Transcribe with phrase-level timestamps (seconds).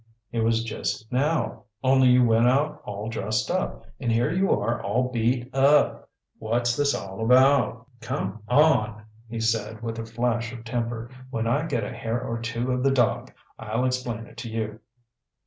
[0.31, 4.81] "It was just now only you went out all dressed up, and here you are
[4.81, 6.09] all beat up.
[6.39, 11.11] What's this all about?" "Come on," he said with a flash of temper.
[11.29, 14.79] "When I get a hair or two of the dog, I'll explain it to you."